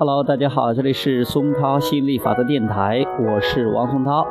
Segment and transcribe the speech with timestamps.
[0.00, 4.24] Hello，大家好，这里是松涛吸引力法则电台，我是王松涛。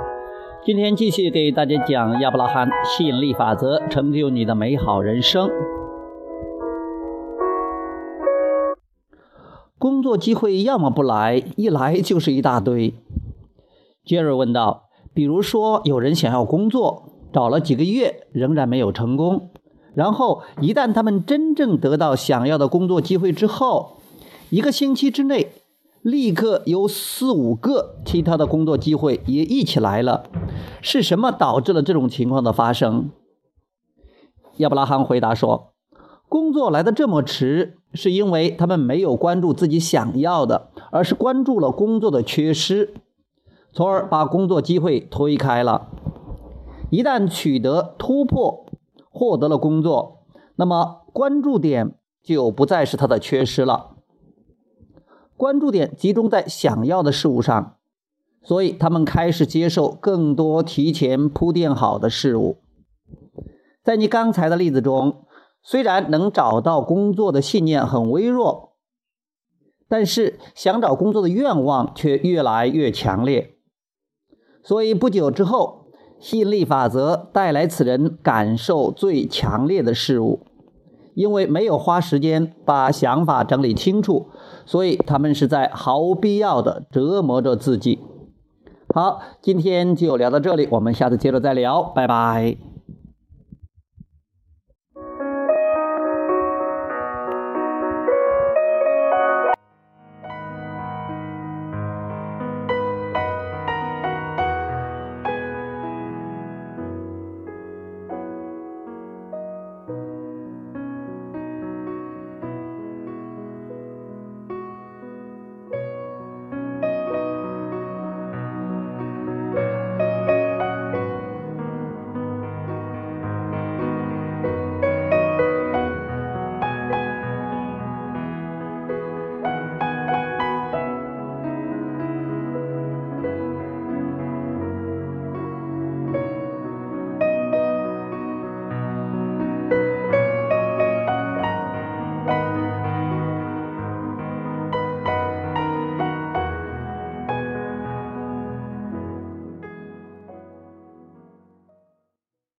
[0.63, 5.49] 今天继续给大家讲亚伯拉罕吸引力法则，成就你的美好人生。
[9.77, 12.93] 工作机会要么不来，一来就是一大堆。
[14.05, 19.49] 杰瑞问道：“比如说，有人想要工作，找了几个月仍然没有成功，
[19.93, 23.97] 然后一旦他们真正得到想要的工作机会之后，
[24.49, 25.51] 一个星期之内，
[26.01, 30.29] 立刻有四五个其他的工作机会也一起来了。
[30.81, 33.09] 是什么导致了这种情况的发生？”
[34.57, 35.73] 亚伯拉罕回答说。
[36.29, 42.95] 工作来的这么迟，是因为他们没有关注自己想要的，而是关注了工作的缺失，
[43.71, 45.87] 从而把工作机会推开了。
[46.89, 48.65] 一旦取得突破，
[49.09, 50.25] 获得了工作，
[50.57, 53.91] 那么关注点就不再是他的缺失了，
[55.37, 57.77] 关注点集中在想要的事物上，
[58.41, 62.57] 所以他们开始接受更多提前铺垫好的事物。
[63.83, 65.23] 在你刚才的例子中。
[65.63, 68.77] 虽然能找到工作的信念很微弱，
[69.89, 73.57] 但是想找工作的愿望却越来越强烈。
[74.63, 75.87] 所以不久之后，
[76.21, 80.39] 吸引力法则带来此人感受最强烈的事物。
[81.17, 84.27] 因为没有花时间把想法整理清楚，
[84.67, 87.97] 所以他们是在毫无必要的折磨着自己。
[88.93, 92.66] 好，今天就聊到这里，我们下次接着再聊，拜拜。